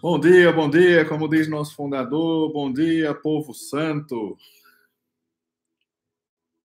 [0.00, 4.36] Bom dia, bom dia, como diz nosso fundador, bom dia, povo santo.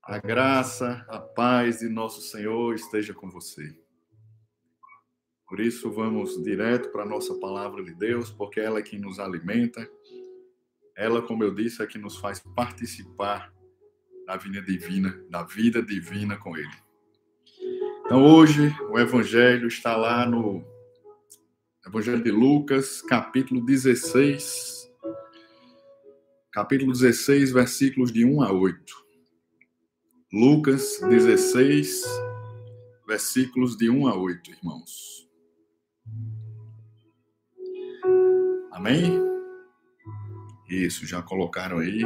[0.04, 3.76] A graça, a paz de nosso Senhor esteja com você.
[5.48, 9.20] Por isso, vamos direto para a nossa palavra de Deus, porque ela é que nos
[9.20, 9.90] alimenta,
[10.96, 13.52] ela, como eu disse, é que nos faz participar
[14.28, 16.84] da vida divina, da vida divina com Ele.
[18.06, 20.64] Então, hoje, o Evangelho está lá no
[21.86, 24.90] Evangelho de Lucas, capítulo 16.
[26.50, 28.80] Capítulo 16, versículos de 1 a 8.
[30.32, 32.04] Lucas 16,
[33.06, 35.30] versículos de 1 a 8, irmãos.
[38.72, 39.22] Amém?
[40.70, 42.06] Isso, já colocaram aí.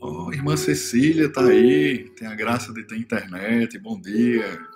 [0.00, 3.78] Oh, irmã Cecília tá aí, tem a graça de ter internet.
[3.78, 4.73] Bom dia.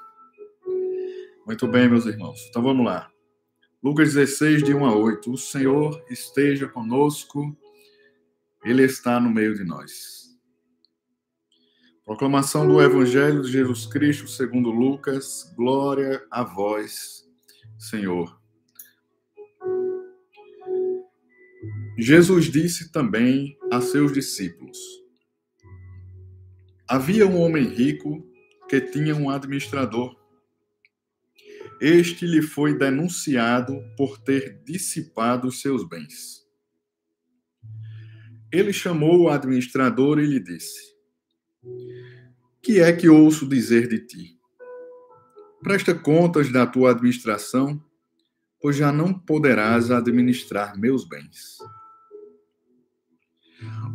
[1.48, 2.47] Muito bem, meus irmãos.
[2.51, 3.11] Então vamos lá.
[3.83, 5.32] Lucas 16, de 1 a 8.
[5.32, 7.57] O Senhor esteja conosco,
[8.63, 10.38] Ele está no meio de nós.
[12.04, 15.51] Proclamação do Evangelho de Jesus Cristo segundo Lucas.
[15.57, 17.26] Glória a vós,
[17.79, 18.38] Senhor.
[21.96, 24.76] Jesus disse também a seus discípulos:
[26.87, 28.23] Havia um homem rico
[28.69, 30.15] que tinha um administrador
[31.80, 36.46] este lhe foi denunciado por ter dissipado os seus bens.
[38.51, 40.95] Ele chamou o administrador e lhe disse:
[42.62, 44.38] Que é que ouço dizer de ti?
[45.62, 47.82] Presta contas da tua administração,
[48.60, 51.59] pois já não poderás administrar meus bens.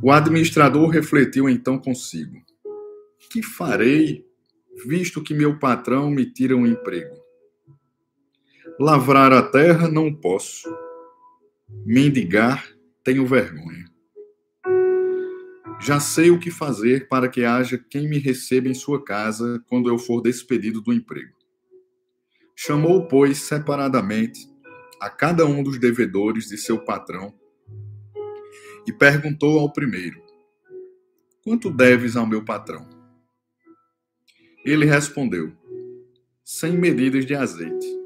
[0.02, 2.38] O administrador refletiu então consigo:
[3.32, 4.26] Que farei,
[4.86, 7.23] visto que meu patrão me tira um emprego?
[8.80, 10.68] Lavrar a terra não posso.
[11.86, 12.68] Mendigar
[13.04, 13.86] tenho vergonha.
[15.80, 19.90] Já sei o que fazer para que haja quem me receba em sua casa quando
[19.90, 21.36] eu for despedido do emprego.
[22.56, 24.50] Chamou, pois, separadamente
[25.00, 27.32] a cada um dos devedores de seu patrão
[28.88, 30.20] e perguntou ao primeiro:
[31.44, 32.90] Quanto deves ao meu patrão?
[34.66, 35.54] Ele respondeu:
[36.44, 38.03] Cem medidas de azeite.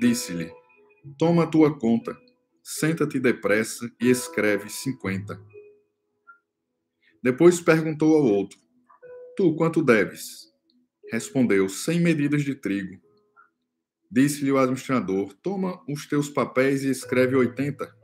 [0.00, 0.50] Disse-lhe:
[1.18, 2.18] Toma a tua conta,
[2.62, 5.38] senta-te depressa e escreve cinquenta.
[7.22, 8.58] Depois perguntou ao outro:
[9.36, 10.50] Tu quanto deves?
[11.12, 12.98] Respondeu: Cem medidas de trigo.
[14.10, 17.94] Disse-lhe o administrador: Toma os teus papéis e escreve oitenta.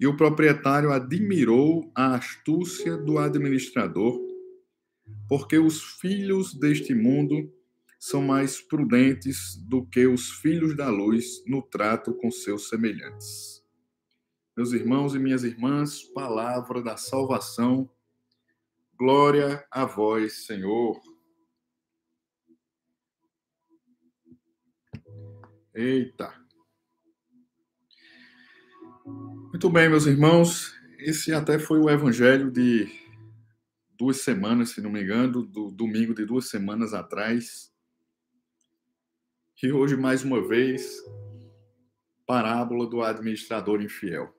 [0.00, 4.20] E o proprietário admirou a astúcia do administrador,
[5.28, 7.54] porque os filhos deste mundo
[8.02, 13.64] são mais prudentes do que os filhos da luz no trato com seus semelhantes.
[14.56, 17.88] Meus irmãos e minhas irmãs, palavra da salvação,
[18.98, 21.00] glória a vós, Senhor.
[25.72, 26.34] Eita.
[29.06, 32.88] Muito bem, meus irmãos, esse até foi o evangelho de
[33.96, 37.71] duas semanas, se não me engano, do domingo de duas semanas atrás
[39.62, 41.00] e hoje, mais uma vez,
[42.26, 44.34] parábola do administrador infiel.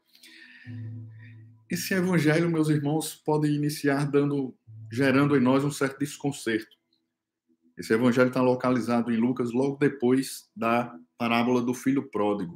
[1.69, 4.53] Esse evangelho, meus irmãos, pode iniciar dando,
[4.91, 6.75] gerando em nós um certo desconcerto.
[7.78, 12.53] Esse evangelho está localizado em Lucas logo depois da parábola do filho pródigo.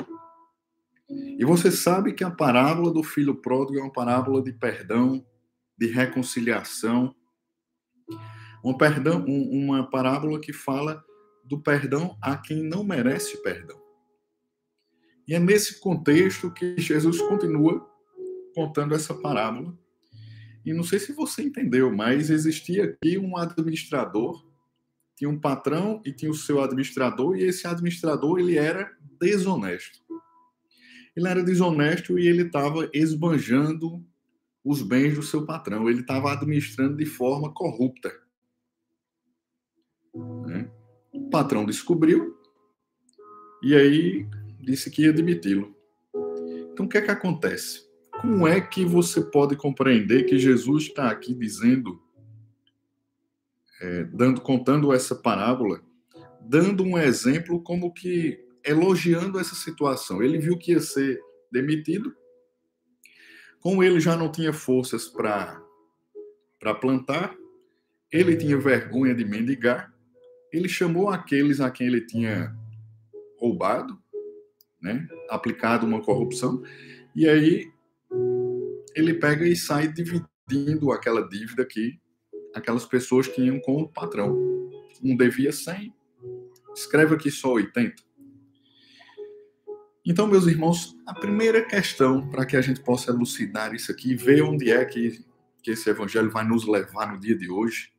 [1.10, 5.26] E você sabe que a parábola do filho pródigo é uma parábola de perdão,
[5.78, 7.16] de reconciliação,
[8.62, 11.02] um perdão, um, uma parábola que fala
[11.48, 13.80] do perdão a quem não merece perdão.
[15.28, 17.86] E é nesse contexto que Jesus continua
[18.56, 19.78] contando essa parábola.
[20.66, 24.46] E não sei se você entendeu, mas existia aqui um administrador,
[25.16, 30.00] tinha um patrão e tinha o seu administrador, e esse administrador ele era desonesto.
[31.16, 34.06] Ele era desonesto e ele estava esbanjando
[34.64, 35.90] os bens do seu patrão.
[35.90, 38.12] Ele estava administrando de forma corrupta.
[40.46, 40.70] Né?
[41.26, 42.38] O patrão descobriu
[43.62, 44.28] e aí
[44.60, 45.76] disse que ia demiti-lo.
[46.72, 47.88] Então, o que é que acontece?
[48.22, 52.02] Como é que você pode compreender que Jesus está aqui dizendo,
[53.82, 55.82] é, dando, contando essa parábola,
[56.42, 60.22] dando um exemplo como que elogiando essa situação?
[60.22, 61.20] Ele viu que ia ser
[61.52, 62.16] demitido,
[63.60, 65.62] como ele já não tinha forças para
[66.60, 67.36] para plantar,
[68.12, 69.94] ele tinha vergonha de mendigar,
[70.58, 72.56] ele chamou aqueles a quem ele tinha
[73.40, 73.98] roubado,
[74.82, 75.08] né?
[75.30, 76.64] aplicado uma corrupção,
[77.16, 77.72] e aí
[78.96, 82.00] ele pega e sai dividindo aquela dívida que
[82.54, 84.36] aquelas pessoas tinham com o patrão.
[85.04, 85.94] Um devia 100,
[86.76, 88.08] escreve aqui só 80.
[90.06, 94.42] Então, meus irmãos, a primeira questão para que a gente possa elucidar isso aqui, ver
[94.42, 95.24] onde é que,
[95.62, 97.92] que esse evangelho vai nos levar no dia de hoje,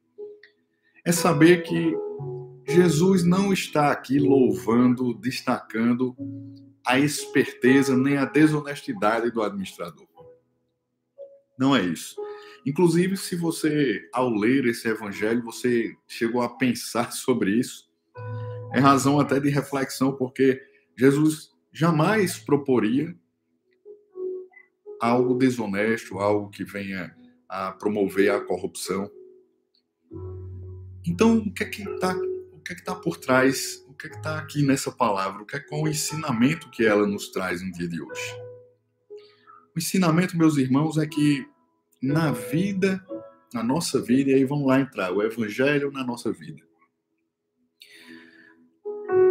[1.05, 1.95] é saber que
[2.69, 6.15] Jesus não está aqui louvando, destacando
[6.87, 10.07] a esperteza nem a desonestidade do administrador.
[11.59, 12.15] Não é isso.
[12.65, 17.89] Inclusive, se você, ao ler esse evangelho, você chegou a pensar sobre isso,
[18.75, 20.63] é razão até de reflexão, porque
[20.97, 23.17] Jesus jamais proporia
[25.01, 27.17] algo desonesto, algo que venha
[27.49, 29.11] a promover a corrupção.
[31.07, 32.15] Então, o que é que está
[32.69, 33.83] que é que tá por trás?
[33.89, 35.43] O que é que está aqui nessa palavra?
[35.43, 38.37] O que é qual o ensinamento que ela nos traz no dia de hoje?
[39.75, 41.49] O ensinamento, meus irmãos, é que
[42.03, 43.03] na vida,
[43.55, 46.63] na nossa vida, e aí vamos lá entrar, o evangelho na nossa vida.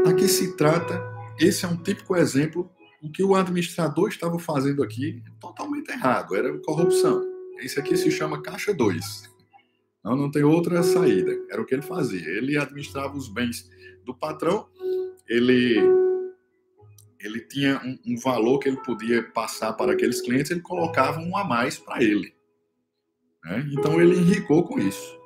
[0.08, 1.00] Aqui se trata,
[1.40, 2.72] esse é um típico exemplo,
[3.04, 7.24] o que o administrador estava fazendo aqui totalmente errado, era corrupção.
[7.60, 9.37] Esse aqui se chama caixa 2.
[10.08, 11.38] Não, não tem outra saída.
[11.52, 12.26] Era o que ele fazia.
[12.30, 13.70] Ele administrava os bens
[14.06, 14.70] do patrão,
[15.28, 15.78] ele
[17.20, 21.36] ele tinha um, um, valor que ele podia passar para aqueles clientes, ele colocava um
[21.36, 22.34] a mais para ele.
[23.44, 23.68] Né?
[23.74, 25.20] Então ele enricou com isso.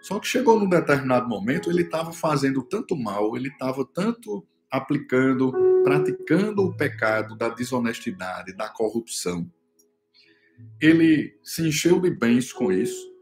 [0.00, 5.52] Só que chegou num determinado momento, ele estava fazendo tanto mal, ele estava tanto aplicando,
[5.82, 9.50] praticando o pecado da desonestidade, da corrupção.
[10.80, 13.13] Ele se encheu de bens com isso,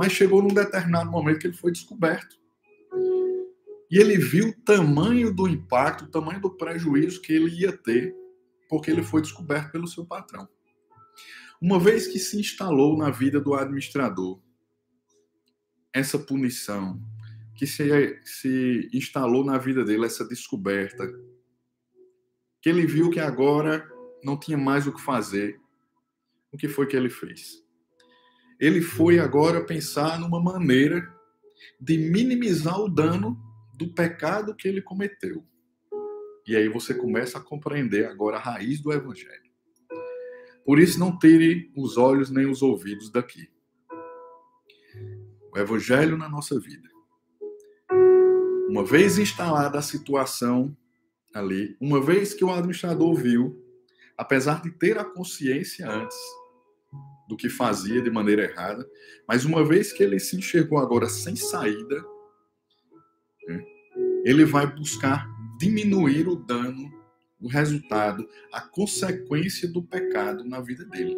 [0.00, 2.40] mas chegou num determinado momento que ele foi descoberto.
[3.90, 8.16] E ele viu o tamanho do impacto, o tamanho do prejuízo que ele ia ter,
[8.66, 10.48] porque ele foi descoberto pelo seu patrão.
[11.60, 14.40] Uma vez que se instalou na vida do administrador
[15.92, 16.98] essa punição,
[17.54, 21.06] que se, se instalou na vida dele essa descoberta,
[22.62, 23.86] que ele viu que agora
[24.24, 25.60] não tinha mais o que fazer,
[26.50, 27.62] o que foi que ele fez?
[28.60, 31.02] Ele foi agora pensar numa maneira
[31.80, 33.40] de minimizar o dano
[33.74, 35.42] do pecado que ele cometeu.
[36.46, 39.50] E aí você começa a compreender agora a raiz do evangelho.
[40.62, 43.48] Por isso, não tire os olhos nem os ouvidos daqui.
[45.52, 46.88] O Evangelho na nossa vida.
[48.68, 50.76] Uma vez instalada a situação
[51.34, 53.60] ali, uma vez que o administrador viu,
[54.16, 56.16] apesar de ter a consciência antes
[57.30, 58.84] do que fazia de maneira errada,
[59.26, 62.04] mas uma vez que ele se enxergou agora sem saída,
[63.46, 63.64] né,
[64.24, 65.24] ele vai buscar
[65.60, 66.90] diminuir o dano
[67.40, 71.16] o resultado, a consequência do pecado na vida dele.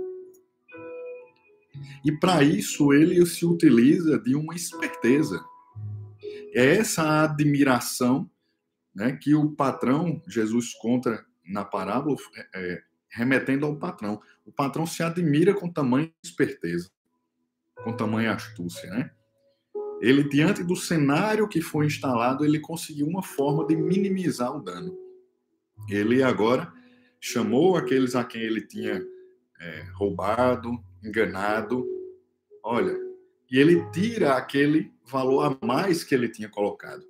[2.04, 5.42] E para isso ele se utiliza de uma esperteza.
[6.54, 8.30] É essa admiração
[8.94, 12.16] né, que o patrão, Jesus conta na parábola,
[12.54, 12.82] é,
[13.12, 14.20] remetendo ao patrão.
[14.44, 16.90] O patrão se admira com tamanha esperteza,
[17.84, 18.90] com tamanha astúcia.
[18.90, 19.10] Né?
[20.00, 24.96] Ele, diante do cenário que foi instalado, ele conseguiu uma forma de minimizar o dano.
[25.88, 26.72] Ele agora
[27.20, 29.04] chamou aqueles a quem ele tinha
[29.60, 31.86] é, roubado, enganado.
[32.64, 32.96] Olha,
[33.50, 37.04] e ele tira aquele valor a mais que ele tinha colocado.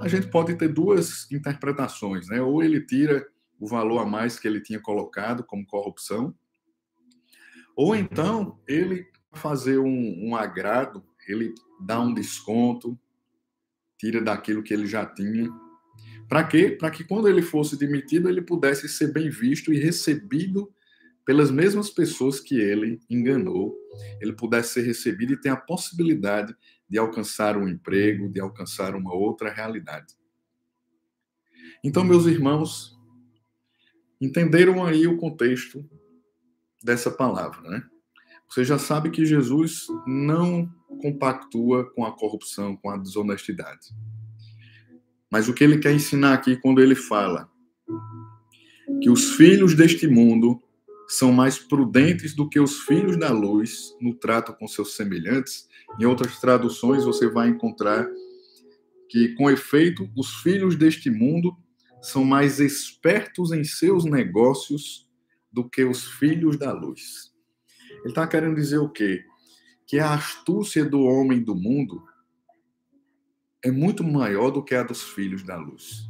[0.00, 2.40] A gente pode ter duas interpretações, né?
[2.40, 3.26] Ou ele tira
[3.58, 6.34] o valor a mais que ele tinha colocado como corrupção,
[7.76, 12.98] ou então ele fazer um, um agrado, ele dá um desconto,
[13.98, 15.50] tira daquilo que ele já tinha.
[16.28, 16.70] Para quê?
[16.70, 20.72] Para que quando ele fosse demitido, ele pudesse ser bem visto e recebido
[21.24, 23.76] pelas mesmas pessoas que ele enganou,
[24.20, 26.56] ele pudesse ser recebido e ter a possibilidade
[26.88, 30.14] de alcançar um emprego, de alcançar uma outra realidade.
[31.84, 32.97] Então, meus irmãos,
[34.20, 35.84] entenderam aí o contexto
[36.82, 37.82] dessa palavra, né?
[38.48, 40.68] Você já sabe que Jesus não
[41.00, 43.88] compactua com a corrupção, com a desonestidade.
[45.30, 47.50] Mas o que ele quer ensinar aqui quando ele fala
[49.02, 50.60] que os filhos deste mundo
[51.08, 56.04] são mais prudentes do que os filhos da luz no trato com seus semelhantes, em
[56.04, 58.06] outras traduções você vai encontrar
[59.08, 61.56] que, com efeito, os filhos deste mundo
[62.02, 65.08] são mais espertos em seus negócios
[65.50, 67.32] do que os filhos da luz.
[68.00, 69.24] Ele está querendo dizer o quê?
[69.86, 72.02] Que a astúcia do homem do mundo
[73.64, 76.08] é muito maior do que a dos filhos da luz.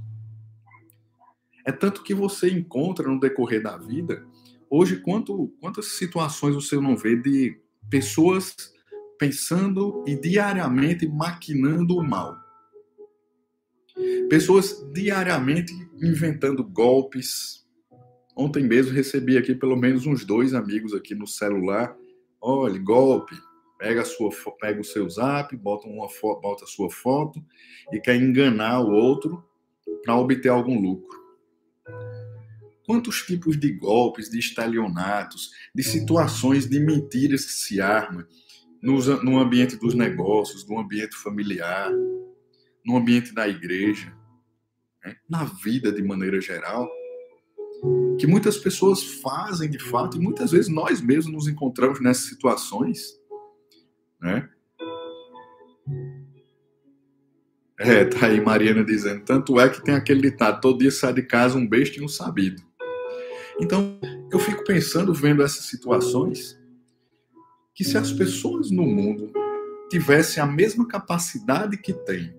[1.65, 4.27] É tanto que você encontra no decorrer da vida,
[4.71, 8.55] hoje, quanto, quantas situações você não vê de pessoas
[9.19, 12.48] pensando e diariamente maquinando o mal.
[14.29, 17.67] Pessoas diariamente inventando golpes.
[18.37, 21.97] Ontem mesmo recebi aqui pelo menos uns dois amigos aqui no celular.
[22.41, 23.35] Olha, golpe.
[23.79, 26.09] Pega, a sua, pega o seu zap, bota, uma
[26.43, 27.41] bota a sua foto
[27.93, 29.45] e quer enganar o outro
[30.03, 31.17] para obter algum lucro.
[32.85, 38.27] Quantos tipos de golpes, de estalionatos, de situações de mentiras que se arma
[38.83, 41.93] no, no ambiente dos negócios, no ambiente familiar,
[42.89, 44.11] no ambiente da igreja,
[45.05, 45.15] né?
[45.29, 46.89] na vida de maneira geral,
[48.19, 53.21] que muitas pessoas fazem de fato e muitas vezes nós mesmos nos encontramos nessas situações,
[54.19, 54.49] né?
[57.79, 61.23] É, tá aí Mariana dizendo, tanto é que tem aquele ditado, todo dia sai de
[61.23, 62.61] casa um besta e um sabido.
[63.61, 64.01] Então,
[64.33, 66.59] eu fico pensando, vendo essas situações,
[67.75, 69.31] que se as pessoas no mundo
[69.91, 72.39] tivessem a mesma capacidade que têm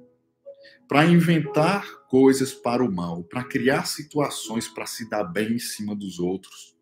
[0.89, 5.96] para inventar coisas para o mal, para criar situações para se dar bem em cima
[5.96, 6.75] dos outros,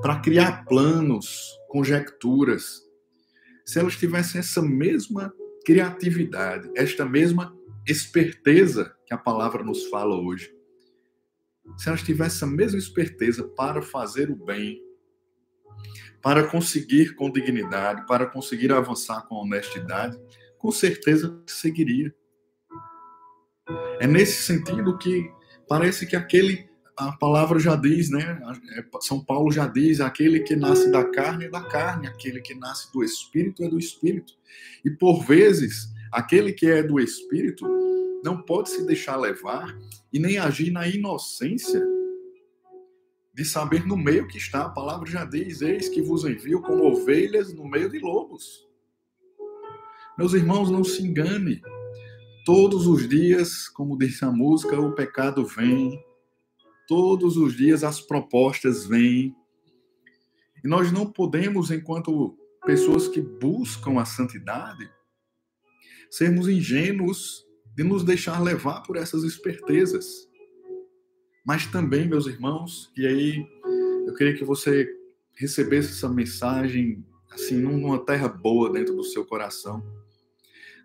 [0.00, 1.38] para criar planos,
[1.68, 2.80] conjecturas.
[3.66, 5.30] Se elas tivessem essa mesma
[5.62, 7.54] criatividade, esta mesma
[7.86, 10.50] esperteza que a palavra nos fala hoje,
[11.76, 14.80] se elas tivessem essa mesma esperteza para fazer o bem,
[16.22, 20.18] para conseguir com dignidade, para conseguir avançar com honestidade,
[20.56, 22.14] com certeza seguiria.
[24.00, 25.30] É nesse sentido que
[25.68, 28.40] parece que aquele a palavra já diz, né?
[28.76, 32.54] É, São Paulo já diz: aquele que nasce da carne é da carne, aquele que
[32.54, 34.34] nasce do espírito é do espírito.
[34.84, 37.66] E por vezes, aquele que é do espírito
[38.22, 39.76] não pode se deixar levar
[40.12, 41.82] e nem agir na inocência
[43.34, 44.66] de saber no meio que está.
[44.66, 48.68] A palavra já diz: Eis que vos envio como ovelhas no meio de lobos.
[50.18, 51.62] Meus irmãos, não se engane.
[52.44, 56.02] Todos os dias, como disse a música, o pecado vem.
[56.88, 59.32] Todos os dias as propostas vêm.
[60.64, 64.90] E nós não podemos, enquanto pessoas que buscam a santidade,
[66.10, 67.46] sermos ingênuos
[67.76, 70.28] de nos deixar levar por essas espertezas.
[71.46, 73.46] Mas também, meus irmãos, e aí
[74.04, 74.88] eu queria que você
[75.36, 79.82] recebesse essa mensagem assim numa terra boa dentro do seu coração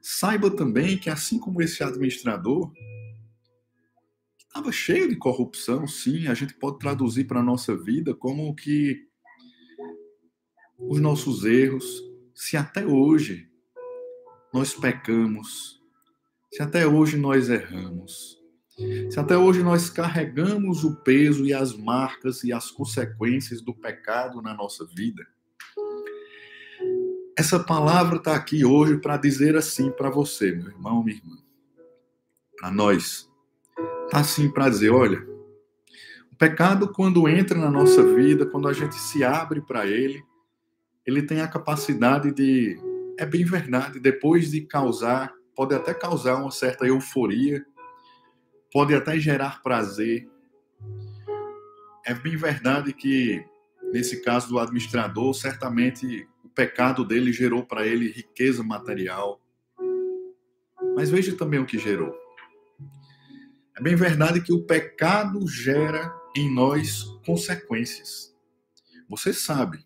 [0.01, 2.71] Saiba também que, assim como esse administrador,
[4.37, 9.07] estava cheio de corrupção, sim, a gente pode traduzir para a nossa vida como que
[10.77, 13.49] os nossos erros, se até hoje
[14.53, 15.81] nós pecamos,
[16.51, 18.37] se até hoje nós erramos,
[19.09, 24.41] se até hoje nós carregamos o peso e as marcas e as consequências do pecado
[24.41, 25.25] na nossa vida,
[27.37, 31.37] essa palavra está aqui hoje para dizer assim para você, meu irmão, minha irmã.
[32.57, 33.31] Para nós.
[34.05, 35.23] Está assim para dizer: olha,
[36.31, 40.23] o pecado, quando entra na nossa vida, quando a gente se abre para ele,
[41.05, 42.75] ele tem a capacidade de.
[43.19, 47.63] É bem verdade, depois de causar, pode até causar uma certa euforia,
[48.73, 50.27] pode até gerar prazer.
[52.03, 53.45] É bem verdade que,
[53.93, 59.39] nesse caso do administrador, certamente pecado dele gerou para ele riqueza material.
[60.95, 62.17] Mas veja também o que gerou.
[63.77, 68.35] É bem verdade que o pecado gera em nós consequências.
[69.07, 69.85] Você sabe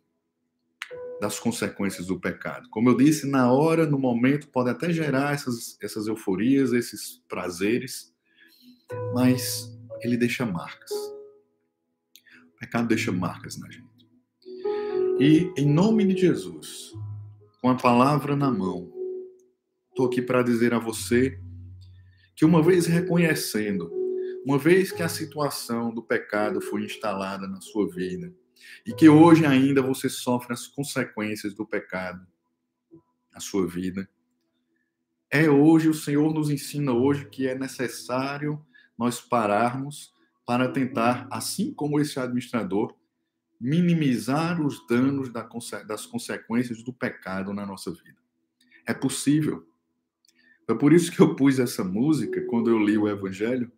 [1.19, 2.69] das consequências do pecado.
[2.69, 8.15] Como eu disse, na hora, no momento, pode até gerar essas, essas euforias, esses prazeres,
[9.13, 10.91] mas ele deixa marcas.
[12.55, 14.00] O pecado deixa marcas na gente.
[15.23, 16.97] E em nome de Jesus,
[17.61, 18.91] com a palavra na mão,
[19.89, 21.39] estou aqui para dizer a você
[22.35, 23.87] que uma vez reconhecendo,
[24.43, 28.33] uma vez que a situação do pecado foi instalada na sua vida
[28.83, 32.25] e que hoje ainda você sofre as consequências do pecado
[33.31, 34.09] na sua vida,
[35.29, 38.59] é hoje o Senhor nos ensina hoje que é necessário
[38.97, 40.15] nós pararmos
[40.47, 42.99] para tentar, assim como esse administrador,
[43.61, 48.19] minimizar os danos das consequências do pecado na nossa vida.
[48.87, 49.67] É possível.
[50.65, 53.71] Foi por isso que eu pus essa música quando eu li o Evangelho,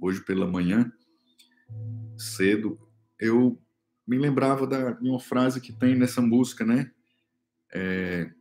[0.00, 0.92] hoje pela manhã,
[2.16, 2.78] cedo,
[3.18, 3.60] eu
[4.06, 6.92] me lembrava da, de uma frase que tem nessa música, né?
[7.74, 8.32] É,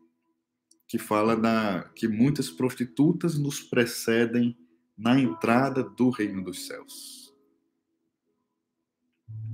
[0.87, 4.55] que fala da que muitas prostitutas nos precedem
[4.95, 7.26] na entrada do reino dos céus.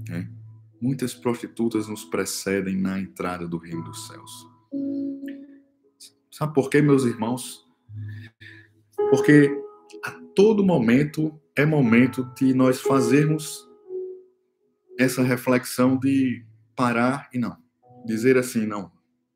[0.09, 0.27] É.
[0.81, 4.47] Muitas prostitutas nos precedem na entrada do reino dos céus.
[6.29, 7.65] Sabe por quê, meus irmãos?
[9.09, 9.49] Porque
[10.03, 13.67] a todo momento é momento de nós fazermos
[14.99, 17.57] essa reflexão de parar e não.
[18.05, 18.91] Dizer assim, não,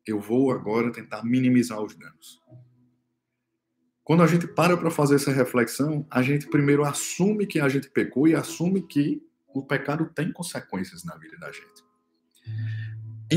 [0.06, 2.40] eu vou agora tentar minimizar os danos.
[4.02, 7.90] Quando a gente para para fazer essa reflexão, a gente primeiro assume que a gente
[7.90, 9.22] pecou e assume que
[9.54, 11.84] o pecado tem consequências na vida da gente.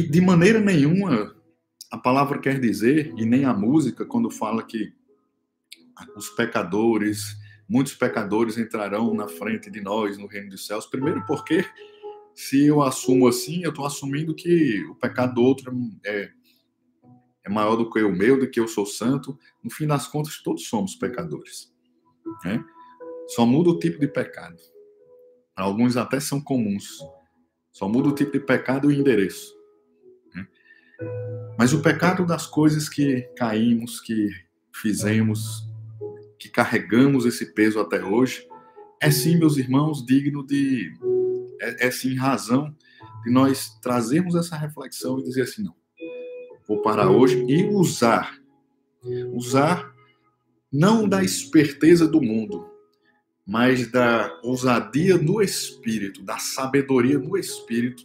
[0.09, 1.35] De maneira nenhuma
[1.91, 4.93] a palavra quer dizer, e nem a música, quando fala que
[6.15, 7.37] os pecadores,
[7.67, 10.85] muitos pecadores entrarão na frente de nós no reino dos céus.
[10.85, 11.65] Primeiro, porque
[12.33, 16.31] se eu assumo assim, eu estou assumindo que o pecado do outro é,
[17.43, 19.37] é maior do que o meu, do que eu sou santo.
[19.61, 21.73] No fim das contas, todos somos pecadores.
[22.45, 22.63] Né?
[23.27, 24.57] Só muda o tipo de pecado.
[25.55, 26.99] Alguns até são comuns.
[27.71, 29.53] Só muda o tipo de pecado e o endereço.
[30.33, 30.47] Né?
[31.57, 34.29] Mas o pecado das coisas que caímos, que
[34.73, 35.67] fizemos,
[36.37, 38.47] que carregamos esse peso até hoje,
[39.01, 40.93] é sim, meus irmãos, digno de.
[41.59, 42.75] É, é sim razão
[43.23, 45.75] de nós trazermos essa reflexão e dizer assim: não,
[46.67, 48.39] vou parar hoje e usar.
[49.33, 49.91] Usar
[50.71, 52.70] não da esperteza do mundo,
[53.51, 58.01] mas da ousadia no espírito, da sabedoria no espírito,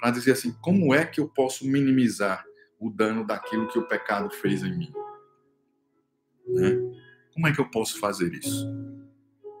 [0.00, 2.42] para dizer assim: como é que eu posso minimizar
[2.80, 4.90] o dano daquilo que o pecado fez em mim?
[6.48, 6.78] Né?
[7.34, 8.66] Como é que eu posso fazer isso?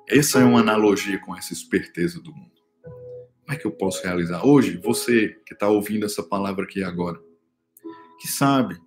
[0.08, 2.56] Essa é uma analogia com essa esperteza do mundo.
[2.82, 4.42] Como é que eu posso realizar?
[4.42, 7.20] Hoje, você que está ouvindo essa palavra aqui agora,
[8.18, 8.80] que sabe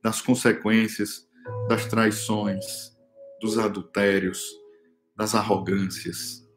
[0.00, 1.26] das consequências
[1.68, 2.96] das traições,
[3.40, 4.40] dos adultérios,
[5.18, 6.48] das arrogâncias,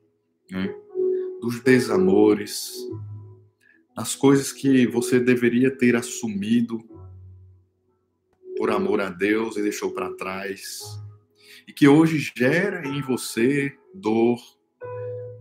[0.50, 0.74] né?
[1.42, 2.76] dos desamores,
[3.96, 6.80] das coisas que você deveria ter assumido
[8.56, 10.80] por amor a Deus e deixou para trás,
[11.68, 14.40] e que hoje gera em você dor,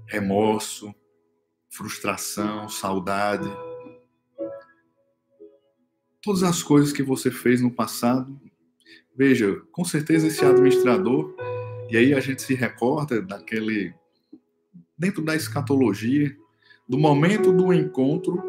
[0.08, 0.94] remorso,
[1.68, 3.48] frustração, saudade
[6.22, 8.38] todas as coisas que você fez no passado.
[9.16, 11.34] Veja, com certeza esse administrador,
[11.90, 13.92] e aí a gente se recorda daquele,
[14.96, 16.34] dentro da escatologia,
[16.88, 18.40] do momento do encontro,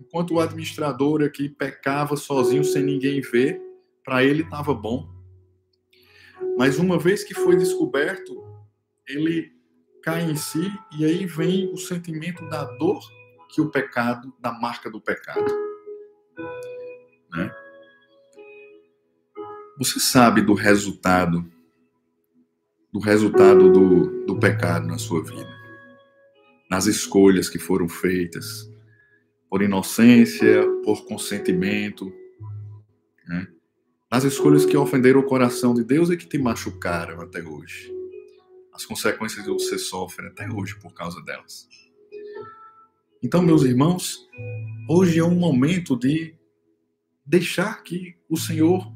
[0.00, 3.60] enquanto o administrador aqui pecava sozinho, sem ninguém ver,
[4.04, 5.08] para ele estava bom.
[6.56, 8.44] Mas uma vez que foi descoberto,
[9.08, 9.52] ele
[10.02, 13.00] cai em si e aí vem o sentimento da dor
[13.48, 15.44] que o pecado, da marca do pecado.
[17.32, 17.50] Né?
[19.78, 21.50] Você sabe do resultado,
[22.96, 25.54] do resultado do, do pecado na sua vida,
[26.70, 28.72] nas escolhas que foram feitas,
[29.50, 32.10] por inocência, por consentimento,
[33.28, 33.48] né?
[34.10, 37.92] nas escolhas que ofenderam o coração de Deus e que te machucaram até hoje.
[38.72, 41.68] As consequências que você sofre até hoje por causa delas.
[43.22, 44.26] Então, meus irmãos,
[44.88, 46.34] hoje é um momento de
[47.26, 48.90] deixar que o Senhor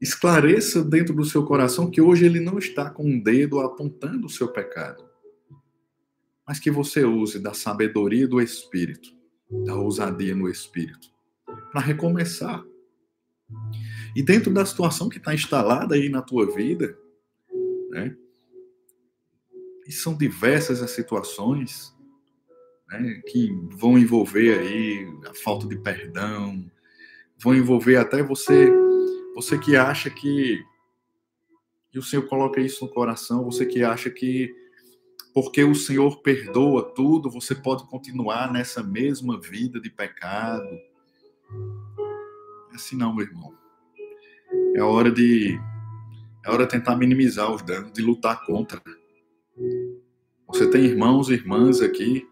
[0.00, 4.30] esclareça dentro do seu coração que hoje ele não está com um dedo apontando o
[4.30, 5.04] seu pecado,
[6.46, 9.10] mas que você use da sabedoria do Espírito,
[9.64, 11.08] da ousadia no Espírito,
[11.72, 12.64] para recomeçar.
[14.14, 16.96] E dentro da situação que está instalada aí na tua vida,
[17.90, 18.16] né?
[19.86, 21.96] E são diversas as situações,
[22.88, 26.70] né, que vão envolver aí a falta de perdão,
[27.38, 28.70] vão envolver até você,
[29.38, 30.64] você que acha que
[31.94, 34.52] o Senhor coloca isso no coração, você que acha que
[35.32, 40.68] porque o Senhor perdoa tudo, você pode continuar nessa mesma vida de pecado.
[42.72, 43.54] É assim não, meu irmão.
[44.74, 45.56] É hora de
[46.44, 48.82] é hora de tentar minimizar os danos, de lutar contra.
[50.48, 52.26] Você tem irmãos e irmãs aqui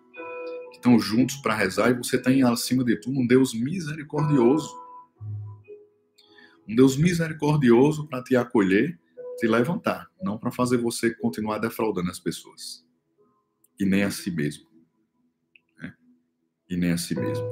[0.71, 4.86] que estão juntos para rezar, e você tem acima de tudo um Deus misericordioso.
[6.68, 8.98] Um Deus misericordioso para te acolher,
[9.38, 12.85] te levantar, não para fazer você continuar defraudando as pessoas.
[13.79, 14.66] E nem a si mesmo.
[15.81, 15.94] Né?
[16.68, 17.46] E nem a si mesmo.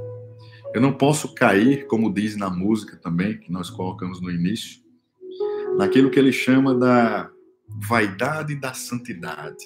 [0.75, 4.83] Eu não posso cair, como diz na música também, que nós colocamos no início,
[5.77, 7.31] naquilo que ele chama da
[7.69, 9.65] vaidade da santidade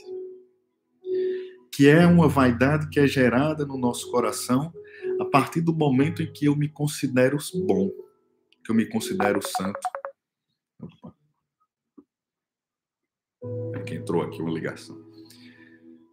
[1.79, 4.73] que é uma vaidade que é gerada no nosso coração
[5.21, 7.89] a partir do momento em que eu me considero bom,
[8.69, 9.81] que eu me considero santo.
[13.87, 15.03] que entrou aqui uma ligação.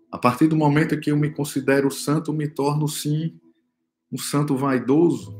[0.09, 3.37] A partir do momento que eu me considero santo, me torno sim
[4.09, 5.37] um santo vaidoso.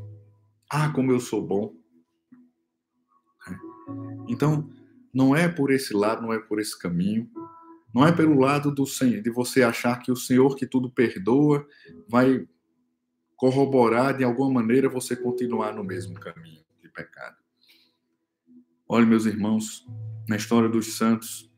[0.70, 1.74] Ah, como eu sou bom.
[3.48, 3.54] É.
[4.28, 4.68] Então,
[5.14, 7.30] não é por esse lado, não é por esse caminho,
[7.94, 11.66] não é pelo lado do Senhor, de você achar que o Senhor que tudo perdoa
[12.06, 12.46] vai
[13.36, 16.65] corroborar de alguma maneira você continuar no mesmo caminho
[16.96, 17.36] pecado.
[18.88, 19.86] Olha, meus irmãos,
[20.28, 21.52] na história dos santos,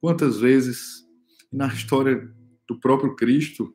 [0.00, 1.06] quantas vezes
[1.52, 2.32] na história
[2.66, 3.74] do próprio Cristo,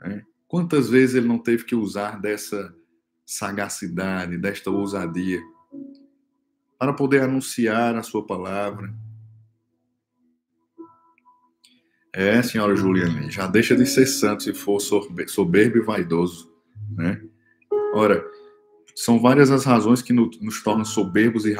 [0.00, 2.74] né, quantas vezes ele não teve que usar dessa
[3.26, 5.40] sagacidade, desta ousadia,
[6.78, 8.94] para poder anunciar a sua palavra.
[12.12, 16.52] É, senhora Juliane, já deixa de ser santo se for soberbo e vaidoso,
[16.90, 17.20] né?
[17.92, 18.24] Ora,
[18.94, 21.54] são várias as razões que nos tornam soberbos e,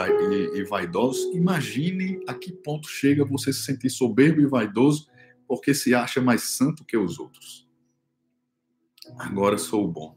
[0.64, 1.34] vaidosos.
[1.34, 5.08] Imagine a que ponto chega você se sentir soberbo e vaidoso
[5.46, 7.68] porque se acha mais santo que os outros.
[9.18, 10.16] Agora sou bom.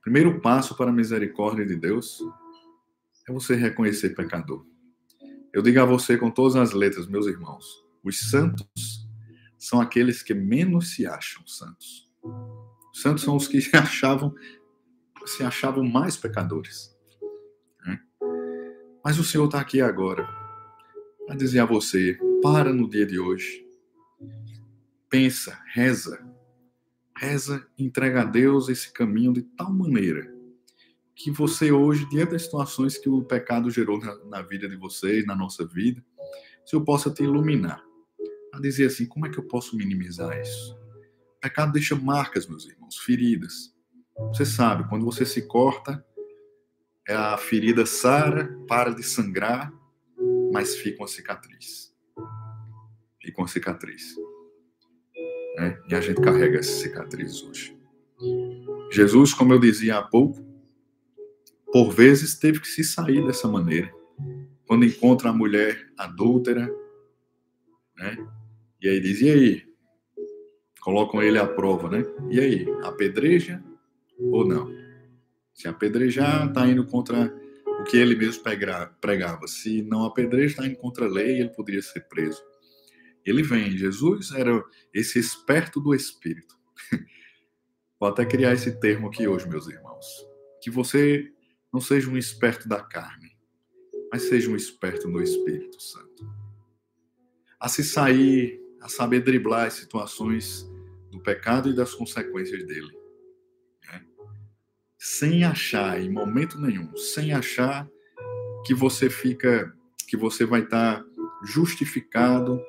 [0.00, 2.20] Primeiro passo para a misericórdia de Deus
[3.28, 4.64] é você reconhecer pecador.
[5.52, 9.06] Eu digo a você com todas as letras, meus irmãos, os santos
[9.58, 12.08] são aqueles que menos se acham santos.
[12.92, 14.34] Os santos são os que achavam
[15.28, 16.96] se achavam mais pecadores.
[17.84, 18.00] Né?
[19.04, 20.28] Mas o Senhor está aqui agora
[21.26, 23.66] para dizer a você: para no dia de hoje,
[25.08, 26.26] pensa, reza,
[27.16, 30.38] reza, entrega a Deus esse caminho de tal maneira
[31.18, 35.26] que você hoje, diante das situações que o pecado gerou na, na vida de vocês,
[35.26, 36.02] na nossa vida,
[36.64, 37.82] se eu possa te iluminar
[38.52, 40.78] a dizer assim, como é que eu posso minimizar isso?
[41.36, 43.74] O pecado deixa marcas, meus irmãos, feridas.
[44.26, 46.04] Você sabe, quando você se corta,
[47.06, 49.72] é a ferida sara, para de sangrar,
[50.52, 51.94] mas fica uma cicatriz.
[53.22, 54.14] Fica uma cicatriz.
[55.56, 55.80] Né?
[55.88, 57.78] E a gente carrega essa cicatriz hoje.
[58.90, 60.44] Jesus, como eu dizia há pouco,
[61.72, 63.92] por vezes teve que se sair dessa maneira.
[64.66, 66.68] Quando encontra a mulher adúltera,
[67.96, 68.16] né?
[68.80, 69.68] E aí diz, e aí?
[70.80, 72.04] Colocam ele à prova, né?
[72.30, 73.62] E aí, apedreja
[74.18, 74.72] ou não?
[75.54, 77.34] Se apedrejar, está indo contra
[77.80, 78.42] o que ele mesmo
[79.00, 79.46] pregava.
[79.46, 82.42] Se não apedreja, está indo contra a lei, ele poderia ser preso.
[83.24, 83.76] Ele vem.
[83.76, 86.56] Jesus era esse esperto do Espírito.
[88.00, 90.06] Vou até criar esse termo aqui hoje, meus irmãos.
[90.62, 91.30] Que você
[91.72, 93.36] não seja um esperto da carne,
[94.10, 96.26] mas seja um esperto no Espírito Santo.
[97.60, 100.68] A se sair, a saber driblar as situações
[101.10, 102.97] do pecado e das consequências dele.
[104.98, 107.88] Sem achar, em momento nenhum, sem achar
[108.66, 109.72] que você fica,
[110.08, 111.04] que você vai estar
[111.44, 112.60] justificado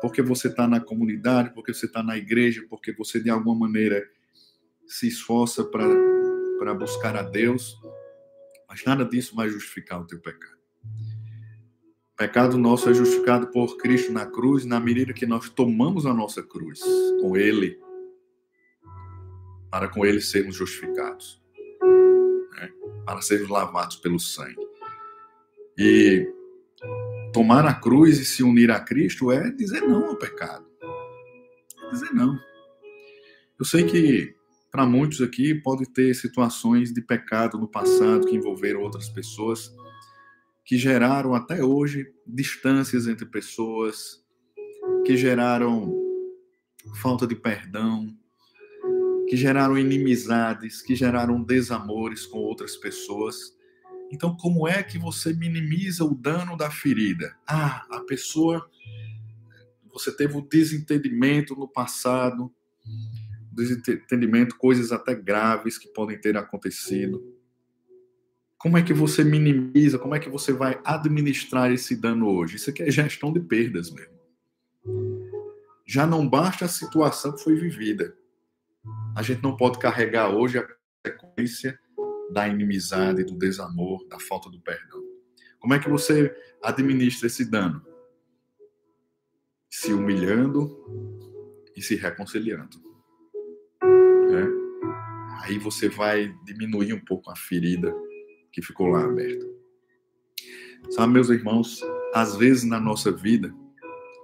[0.00, 4.04] porque você está na comunidade, porque você está na igreja, porque você de alguma maneira
[4.86, 7.80] se esforça para buscar a Deus,
[8.68, 10.58] mas nada disso vai justificar o teu pecado.
[12.12, 16.14] O pecado nosso é justificado por Cristo na cruz, na medida que nós tomamos a
[16.14, 16.80] nossa cruz
[17.20, 17.80] com Ele,
[19.70, 21.41] para com Ele sermos justificados,
[22.52, 22.70] né?
[23.04, 24.56] para sermos lavados pelo sangue.
[25.78, 26.26] E
[27.32, 30.66] tomar a cruz e se unir a Cristo é dizer não ao pecado.
[31.86, 32.38] É dizer não.
[33.58, 34.34] Eu sei que
[34.70, 39.70] para muitos aqui pode ter situações de pecado no passado que envolveram outras pessoas,
[40.64, 44.24] que geraram até hoje distâncias entre pessoas,
[45.04, 45.94] que geraram
[47.02, 48.16] falta de perdão,
[49.32, 53.56] que geraram inimizades, que geraram desamores com outras pessoas.
[54.10, 57.34] Então, como é que você minimiza o dano da ferida?
[57.46, 58.68] Ah, a pessoa.
[59.90, 62.52] Você teve um desentendimento no passado,
[63.50, 67.34] desentendimento, coisas até graves que podem ter acontecido.
[68.58, 69.98] Como é que você minimiza?
[69.98, 72.56] Como é que você vai administrar esse dano hoje?
[72.56, 74.12] Isso aqui é gestão de perdas mesmo.
[75.86, 78.14] Já não basta a situação que foi vivida.
[79.14, 80.66] A gente não pode carregar hoje a
[81.12, 81.78] consequência
[82.32, 85.02] da inimizade, do desamor, da falta do perdão.
[85.58, 87.84] Como é que você administra esse dano?
[89.70, 90.70] Se humilhando
[91.76, 92.78] e se reconciliando.
[93.82, 94.48] Né?
[95.42, 97.94] Aí você vai diminuir um pouco a ferida
[98.50, 99.46] que ficou lá aberta.
[100.90, 101.80] Sabe, meus irmãos,
[102.12, 103.54] às vezes na nossa vida,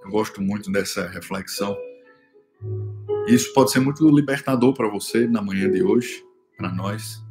[0.05, 1.77] eu gosto muito dessa reflexão.
[3.29, 6.25] Isso pode ser muito libertador para você na manhã de hoje,
[6.57, 7.23] para nós.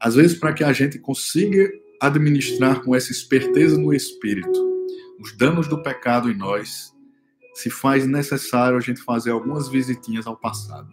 [0.00, 1.70] Às vezes, para que a gente consiga
[2.00, 4.72] administrar com essa esperteza no espírito
[5.20, 6.92] os danos do pecado em nós,
[7.54, 10.90] se faz necessário a gente fazer algumas visitinhas ao passado.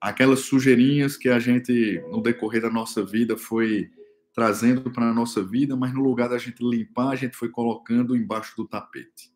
[0.00, 3.88] Aquelas sujeirinhas que a gente, no decorrer da nossa vida, foi
[4.34, 8.14] trazendo para a nossa vida, mas no lugar da gente limpar, a gente foi colocando
[8.14, 9.35] embaixo do tapete.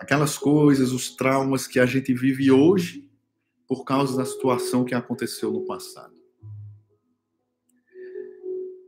[0.00, 3.06] Aquelas coisas, os traumas que a gente vive hoje
[3.68, 6.14] por causa da situação que aconteceu no passado.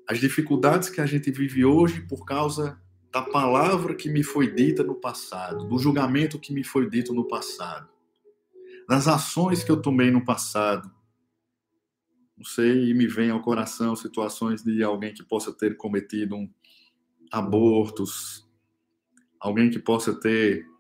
[0.09, 2.81] As dificuldades que a gente vive hoje por causa
[3.13, 7.29] da palavra que me foi dita no passado, do julgamento que me foi dito no
[7.29, 7.91] passado,
[8.89, 10.91] das ações que eu tomei no passado.
[12.35, 16.51] Não sei, e me vem ao coração situações de alguém que possa ter cometido um
[17.31, 18.51] abortos,
[19.39, 20.72] alguém que possa ter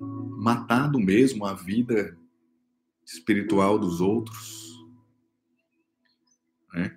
[0.00, 2.16] matado mesmo a vida
[3.04, 4.84] espiritual dos outros.
[6.74, 6.96] Né?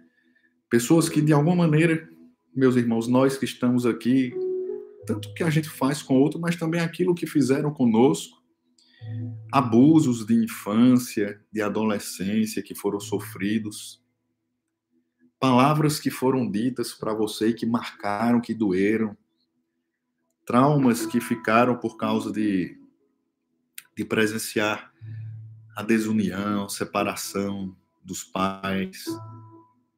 [0.69, 2.09] Pessoas que, de alguma maneira,
[2.55, 4.33] meus irmãos, nós que estamos aqui,
[5.05, 8.39] tanto que a gente faz com outro, mas também aquilo que fizeram conosco,
[9.51, 14.03] abusos de infância, de adolescência que foram sofridos,
[15.39, 19.17] palavras que foram ditas para você que marcaram, que doeram,
[20.45, 22.78] traumas que ficaram por causa de,
[23.99, 24.93] de presenciar
[25.75, 29.03] a desunião, separação dos pais,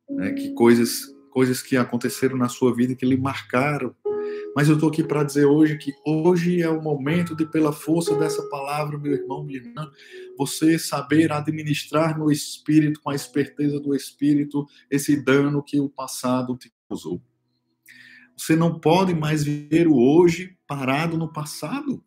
[0.09, 0.31] né?
[0.33, 3.95] que coisas, coisas que aconteceram na sua vida que lhe marcaram.
[4.55, 8.17] Mas eu estou aqui para dizer hoje que hoje é o momento de, pela força
[8.17, 9.87] dessa palavra, meu irmão, minha irmã,
[10.35, 16.57] você saber administrar no espírito, com a esperteza do espírito, esse dano que o passado
[16.57, 17.21] te causou.
[18.35, 22.03] Você não pode mais viver o hoje parado no passado.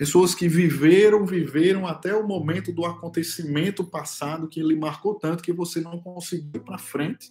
[0.00, 5.52] Pessoas que viveram, viveram até o momento do acontecimento passado que lhe marcou tanto que
[5.52, 7.30] você não conseguiu para frente.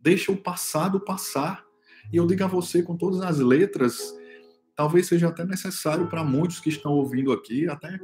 [0.00, 1.62] Deixa o passado passar.
[2.10, 4.16] E eu digo a você com todas as letras,
[4.74, 8.00] talvez seja até necessário para muitos que estão ouvindo aqui, até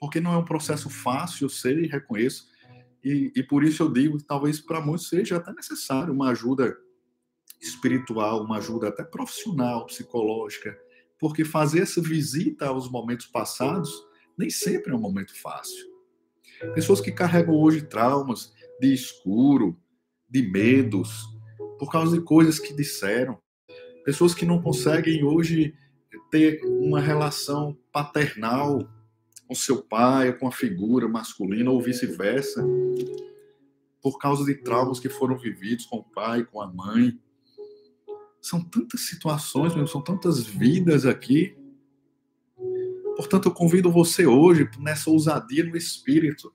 [0.00, 2.48] porque não é um processo fácil, eu sei, reconheço.
[3.04, 6.74] E, e por isso eu digo, talvez para muitos seja até necessário uma ajuda
[7.60, 10.74] espiritual, uma ajuda até profissional, psicológica,
[11.18, 13.90] porque fazer essa visita aos momentos passados
[14.36, 15.94] nem sempre é um momento fácil.
[16.74, 19.76] Pessoas que carregam hoje traumas de escuro,
[20.28, 21.28] de medos,
[21.78, 23.38] por causa de coisas que disseram.
[24.04, 25.74] Pessoas que não conseguem hoje
[26.30, 28.88] ter uma relação paternal
[29.46, 32.64] com seu pai, com a figura masculina ou vice-versa,
[34.02, 37.18] por causa de traumas que foram vividos com o pai, com a mãe.
[38.44, 41.56] São tantas situações, são tantas vidas aqui.
[43.16, 46.52] Portanto, eu convido você hoje, nessa ousadia no espírito.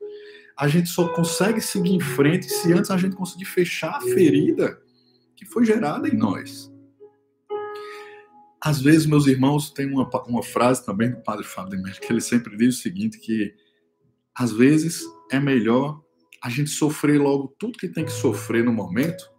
[0.56, 4.80] A gente só consegue seguir em frente se antes a gente conseguir fechar a ferida
[5.36, 6.72] que foi gerada em nós.
[8.62, 12.56] Às vezes, meus irmãos, tem uma, uma frase também do padre Fábio que ele sempre
[12.56, 13.52] diz o seguinte, que
[14.36, 16.00] às vezes é melhor
[16.44, 19.39] a gente sofrer logo tudo que tem que sofrer no momento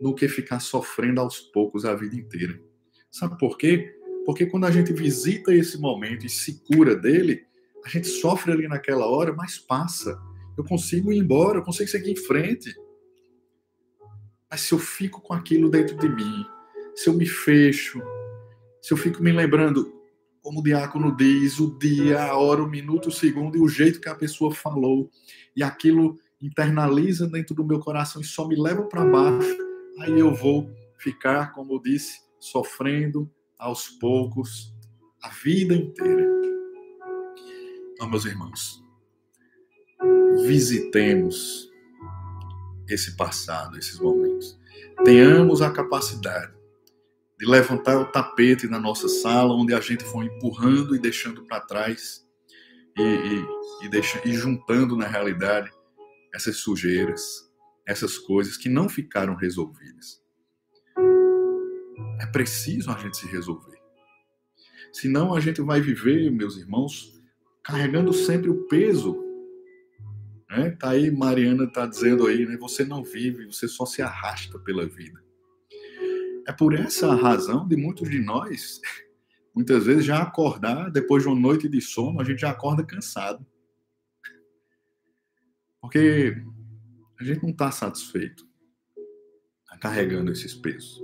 [0.00, 2.60] do que ficar sofrendo aos poucos a vida inteira.
[3.10, 3.94] Sabe por quê?
[4.24, 7.46] Porque quando a gente visita esse momento e se cura dele,
[7.84, 10.20] a gente sofre ali naquela hora, mas passa.
[10.56, 12.74] Eu consigo ir embora, eu consigo seguir em frente.
[14.50, 16.44] Mas se eu fico com aquilo dentro de mim,
[16.94, 18.02] se eu me fecho,
[18.82, 19.92] se eu fico me lembrando,
[20.42, 24.00] como o diácono diz, o dia, a hora, o minuto, o segundo e o jeito
[24.00, 25.10] que a pessoa falou,
[25.54, 29.67] e aquilo internaliza dentro do meu coração e só me leva para baixo,
[30.00, 34.74] aí eu vou ficar, como eu disse, sofrendo aos poucos
[35.22, 36.26] a vida inteira.
[37.92, 38.82] Então, meus irmãos,
[40.46, 41.68] visitemos
[42.88, 44.58] esse passado, esses momentos.
[45.04, 46.56] Tenhamos a capacidade
[47.38, 51.60] de levantar o tapete na nossa sala, onde a gente foi empurrando e deixando para
[51.60, 52.26] trás
[52.96, 55.70] e, e, e, deixa, e juntando na realidade
[56.34, 57.47] essas sujeiras,
[57.88, 60.22] essas coisas que não ficaram resolvidas.
[62.20, 63.78] É preciso a gente se resolver.
[64.92, 67.18] Senão a gente vai viver, meus irmãos,
[67.62, 69.18] carregando sempre o peso.
[70.50, 70.70] Né?
[70.72, 72.58] Tá aí, Mariana está dizendo aí, né?
[72.58, 75.24] Você não vive, você só se arrasta pela vida.
[76.46, 78.82] É por essa razão de muitos de nós,
[79.56, 83.46] muitas vezes já acordar depois de uma noite de sono, a gente já acorda cansado.
[85.80, 86.36] Porque
[87.20, 88.46] a gente não está satisfeito
[89.68, 91.02] tá carregando esses pesos.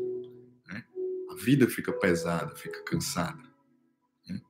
[0.66, 0.84] Né?
[1.30, 3.42] A vida fica pesada, fica cansada.
[4.28, 4.40] Né?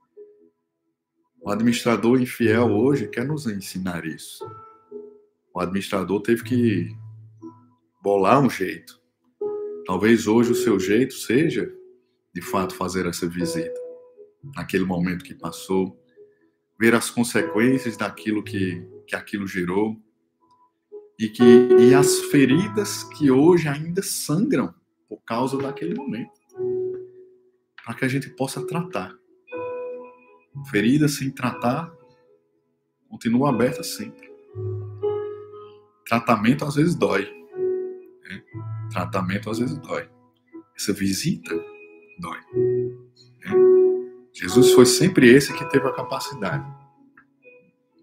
[1.41, 4.45] O administrador infiel hoje quer nos ensinar isso.
[5.53, 6.97] O administrador teve que
[8.03, 9.03] bolar um jeito
[9.85, 11.71] Talvez hoje o seu jeito seja,
[12.35, 13.79] de fato, fazer essa visita,
[14.57, 16.03] naquele momento que passou,
[16.81, 20.01] ver as consequências daquilo que, que aquilo gerou
[21.19, 24.75] e, que, e as feridas que hoje ainda sangram
[25.09, 26.33] por causa daquele momento,
[27.85, 29.15] para que a gente possa tratar.
[30.71, 31.93] Ferida sem tratar
[33.09, 34.29] continua aberta sempre.
[36.07, 37.23] Tratamento às vezes dói.
[37.23, 38.43] Né?
[38.91, 40.09] Tratamento às vezes dói.
[40.77, 41.55] Essa visita
[42.19, 42.39] dói.
[43.45, 43.53] Né?
[44.33, 46.65] Jesus foi sempre esse que teve a capacidade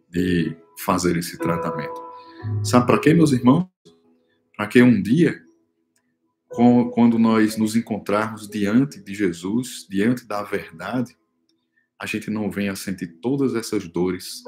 [0.09, 2.10] de fazer esse tratamento.
[2.63, 3.67] Sabe para quê, meus irmãos?
[4.55, 5.41] Para que um dia,
[6.93, 11.17] quando nós nos encontrarmos diante de Jesus, diante da verdade,
[11.99, 14.43] a gente não venha sentir todas essas dores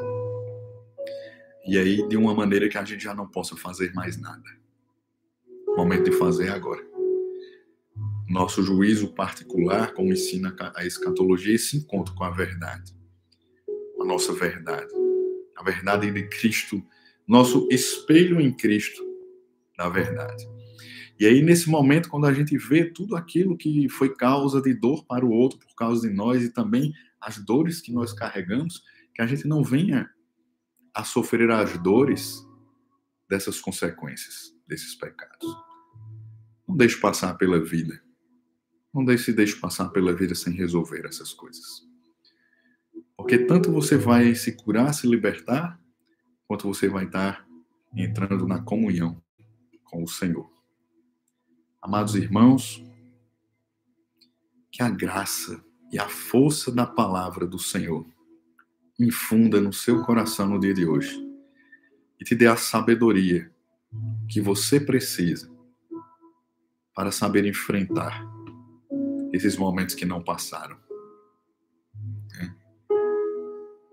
[1.66, 4.44] e aí de uma maneira que a gente já não possa fazer mais nada.
[5.78, 6.86] Momento de fazer é agora.
[8.28, 12.94] Nosso juízo particular, como ensina a escatologia, esse encontro com a verdade.
[14.00, 14.92] A nossa verdade.
[15.56, 16.84] A verdade de Cristo,
[17.28, 19.02] nosso espelho em Cristo
[19.78, 20.48] da verdade.
[21.20, 25.06] E aí, nesse momento, quando a gente vê tudo aquilo que foi causa de dor
[25.06, 28.84] para o outro, por causa de nós, e também as dores que nós carregamos,
[29.14, 30.10] que a gente não venha
[30.94, 32.46] a sofrer as dores
[33.30, 35.48] dessas consequências, desses pecados.
[36.68, 38.02] Não deixe passar pela vida.
[38.94, 41.88] Não deixe, deixe passar pela vida sem resolver essas coisas.
[43.16, 45.80] Porque tanto você vai se curar, se libertar,
[46.48, 47.48] quanto você vai estar
[47.96, 49.22] entrando na comunhão
[49.84, 50.52] com o Senhor.
[51.82, 52.84] Amados irmãos,
[54.72, 58.06] que a graça e a força da palavra do Senhor
[59.00, 61.16] infunda no seu coração no dia de hoje
[62.20, 63.52] e te dê a sabedoria
[64.28, 65.52] que você precisa
[66.96, 68.26] para saber enfrentar
[69.32, 70.78] esses momentos que não passaram.
[72.32, 72.56] Né?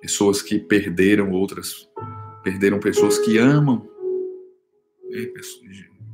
[0.01, 1.89] Pessoas que perderam outras,
[2.43, 3.89] perderam pessoas que amam,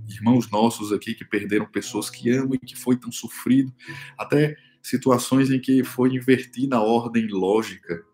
[0.09, 3.73] irmãos nossos aqui que perderam pessoas que amam e que foi tão sofrido,
[4.19, 8.05] até situações em que foi invertida a ordem lógica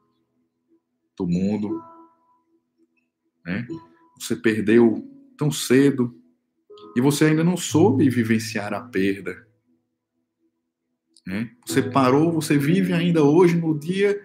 [1.17, 1.83] do mundo.
[3.45, 3.67] Né?
[4.19, 6.19] Você perdeu tão cedo
[6.97, 9.47] e você ainda não soube vivenciar a perda.
[11.27, 11.51] Né?
[11.67, 14.21] Você parou, você vive ainda hoje no dia,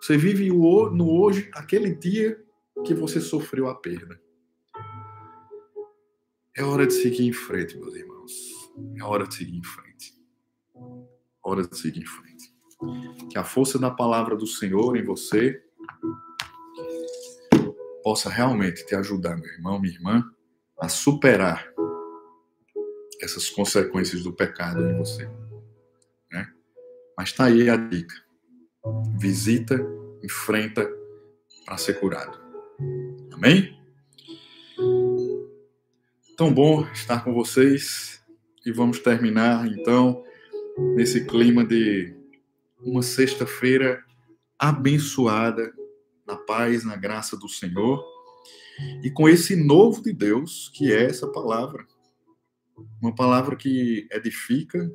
[0.00, 2.44] você vive no hoje, aquele dia
[2.84, 4.20] que você sofreu a perda.
[6.56, 8.32] É hora de seguir em frente, meus irmãos.
[8.96, 10.14] É hora de seguir em frente.
[11.42, 12.52] Hora de seguir em frente.
[13.30, 15.62] Que a força da palavra do Senhor em você
[18.02, 20.24] possa realmente te ajudar, meu irmão, minha irmã,
[20.80, 21.68] a superar
[23.20, 25.28] essas consequências do pecado em você.
[26.32, 26.52] Né?
[27.16, 28.14] Mas está aí a dica.
[29.18, 29.78] Visita,
[30.22, 30.88] enfrenta
[31.66, 32.37] para ser curado.
[33.38, 33.80] Amém?
[36.36, 38.20] Tão bom estar com vocês
[38.66, 40.24] e vamos terminar então
[40.96, 42.16] nesse clima de
[42.80, 44.04] uma sexta-feira
[44.58, 45.72] abençoada
[46.26, 48.04] na paz, na graça do Senhor
[49.04, 51.86] e com esse novo de Deus, que é essa palavra.
[53.00, 54.90] Uma palavra que edifica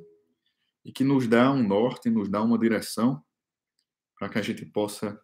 [0.84, 3.24] e que nos dá um norte, nos dá uma direção
[4.20, 5.18] para que a gente possa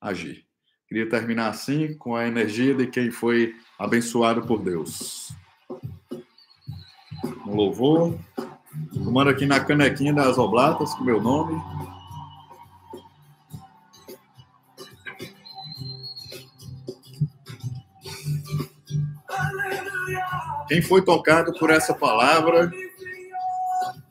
[0.00, 0.49] agir.
[0.90, 5.32] Queria terminar assim, com a energia de quem foi abençoado por Deus.
[7.46, 8.18] Um louvor.
[8.92, 11.62] Tomando aqui na canequinha das oblatas, com meu nome.
[20.66, 22.68] Quem foi tocado por essa palavra,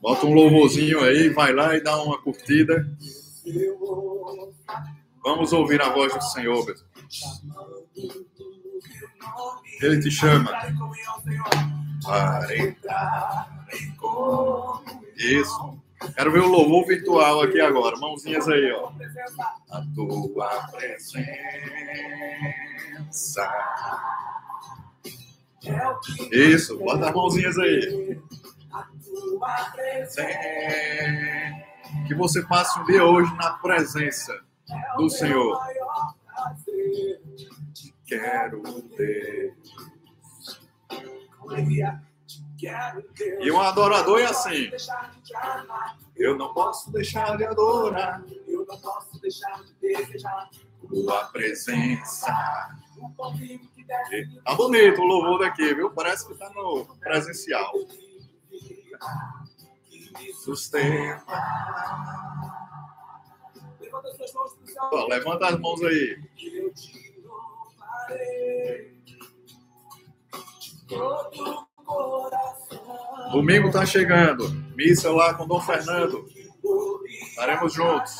[0.00, 2.88] bota um louvorzinho aí, vai lá e dá uma curtida.
[5.22, 6.74] Vamos ouvir a voz do Senhor.
[9.80, 10.52] Ele te chama.
[15.16, 15.78] Isso.
[16.16, 17.96] Quero ver o louvor virtual aqui agora.
[17.98, 18.90] Mãozinhas aí, ó.
[19.70, 21.18] A tua presença
[26.32, 28.18] isso, bota as mãozinhas aí.
[32.06, 34.40] Que você passe um dia hoje na presença
[34.96, 35.60] do Senhor.
[38.06, 38.62] Quero
[38.96, 39.56] ter.
[43.40, 44.70] E um adorador é assim.
[46.16, 48.22] Eu não posso deixar de adorar.
[48.46, 50.50] Eu não posso deixar de desejar.
[50.88, 52.26] Tua presença.
[54.44, 55.90] Tá bonito o louvor daqui, viu?
[55.90, 57.72] Parece que tá no presencial.
[60.44, 61.24] sustenta.
[65.08, 66.18] Levanta as mãos aí.
[73.32, 74.50] Domingo tá chegando.
[74.76, 76.26] Missa lá com Dom Fernando.
[77.06, 78.16] Estaremos juntos.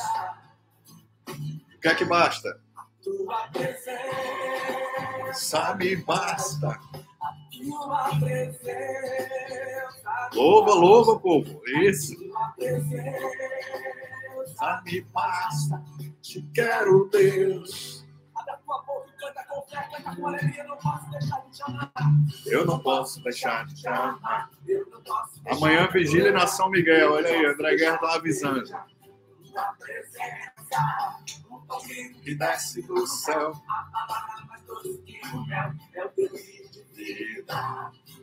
[1.27, 2.59] O que é que basta?
[5.33, 6.79] Sabe, basta.
[10.33, 11.61] Louva, louva, povo.
[11.83, 12.15] Isso.
[14.61, 15.83] Sabe, basta.
[16.21, 18.05] Te quero, Deus.
[22.45, 24.51] Eu não posso deixar de te amar.
[25.49, 27.13] Amanhã, vigília na São Miguel.
[27.13, 28.63] Olha aí, André Guerra tá avisando.
[32.21, 33.53] Que desce do céu.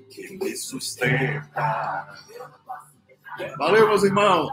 [0.08, 2.16] Que me sustenta.
[3.56, 4.52] Valeu, meus irmãos.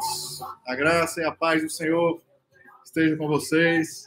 [0.67, 2.21] A graça e a paz do Senhor
[2.83, 4.05] esteja com vocês.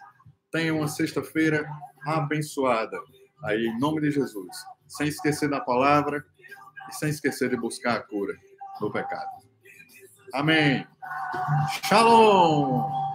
[0.52, 1.68] Tenham uma sexta-feira
[2.06, 2.96] abençoada.
[3.44, 4.56] Aí, em nome de Jesus.
[4.86, 6.24] Sem esquecer da palavra
[6.88, 8.34] e sem esquecer de buscar a cura
[8.78, 9.28] do pecado.
[10.32, 10.86] Amém.
[11.84, 13.07] Shalom.